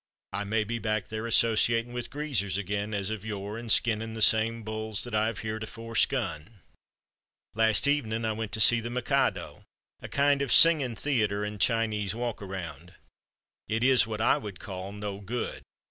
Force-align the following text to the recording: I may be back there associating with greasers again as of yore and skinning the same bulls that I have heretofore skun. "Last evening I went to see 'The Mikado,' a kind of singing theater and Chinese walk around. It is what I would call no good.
I 0.33 0.45
may 0.45 0.63
be 0.63 0.79
back 0.79 1.09
there 1.09 1.27
associating 1.27 1.93
with 1.93 2.09
greasers 2.09 2.57
again 2.57 2.91
as 2.91 3.11
of 3.11 3.23
yore 3.23 3.59
and 3.59 3.71
skinning 3.71 4.15
the 4.15 4.21
same 4.23 4.63
bulls 4.63 5.03
that 5.03 5.13
I 5.13 5.27
have 5.27 5.41
heretofore 5.45 5.95
skun. 5.95 6.61
"Last 7.53 7.87
evening 7.87 8.25
I 8.25 8.31
went 8.31 8.51
to 8.53 8.59
see 8.59 8.79
'The 8.79 8.89
Mikado,' 8.89 9.63
a 10.01 10.07
kind 10.09 10.41
of 10.41 10.51
singing 10.51 10.95
theater 10.95 11.43
and 11.43 11.61
Chinese 11.61 12.15
walk 12.15 12.41
around. 12.41 12.95
It 13.67 13.83
is 13.83 14.07
what 14.07 14.21
I 14.21 14.39
would 14.39 14.59
call 14.59 14.91
no 14.91 15.19
good. 15.19 15.61